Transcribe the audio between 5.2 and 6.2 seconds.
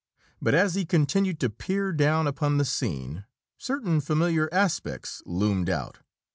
loomed out.